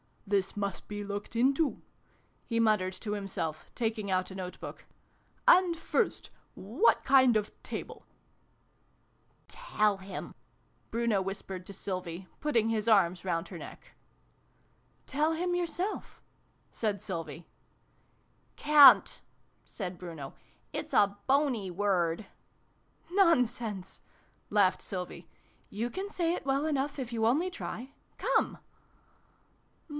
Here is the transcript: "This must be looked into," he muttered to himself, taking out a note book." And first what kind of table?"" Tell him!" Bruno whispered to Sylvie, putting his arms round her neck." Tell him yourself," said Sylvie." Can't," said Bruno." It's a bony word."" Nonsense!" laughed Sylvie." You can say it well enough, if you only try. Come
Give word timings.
"This 0.41 0.55
must 0.57 0.87
be 0.87 1.03
looked 1.03 1.35
into," 1.35 1.81
he 2.47 2.57
muttered 2.59 2.93
to 2.93 3.11
himself, 3.11 3.65
taking 3.75 4.09
out 4.09 4.31
a 4.31 4.35
note 4.35 4.59
book." 4.61 4.85
And 5.47 5.77
first 5.77 6.29
what 6.55 7.03
kind 7.03 7.35
of 7.37 7.51
table?"" 7.63 8.05
Tell 9.49 9.97
him!" 9.97 10.33
Bruno 10.89 11.21
whispered 11.21 11.65
to 11.67 11.73
Sylvie, 11.73 12.27
putting 12.39 12.69
his 12.69 12.87
arms 12.87 13.25
round 13.25 13.49
her 13.49 13.57
neck." 13.59 13.91
Tell 15.05 15.33
him 15.33 15.53
yourself," 15.53 16.19
said 16.71 17.01
Sylvie." 17.01 17.45
Can't," 18.55 19.21
said 19.65 19.99
Bruno." 19.99 20.33
It's 20.73 20.93
a 20.93 21.17
bony 21.27 21.69
word."" 21.69 22.25
Nonsense!" 23.11 24.01
laughed 24.49 24.81
Sylvie." 24.81 25.27
You 25.69 25.89
can 25.91 26.09
say 26.09 26.33
it 26.33 26.45
well 26.45 26.65
enough, 26.65 26.97
if 26.97 27.11
you 27.11 27.27
only 27.27 27.51
try. 27.51 27.91
Come 28.17 28.57